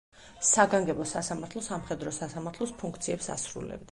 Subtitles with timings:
[0.51, 3.89] საგანგებო სასამართლო სამხედრო სასამართლოს ფუნქციებს ასრულებდა.